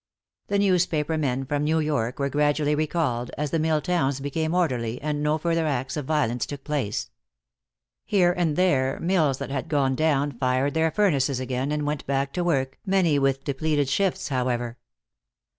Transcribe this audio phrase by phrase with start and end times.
[0.47, 4.99] The newspaper men from New York were gradually recalled, as the mill towns became orderly,
[4.99, 7.11] and no further acts of violence took place.
[8.03, 12.33] Here and there mills that had gone down fired their furnaces again and went back
[12.33, 14.79] to work, many with depleted shifts, however.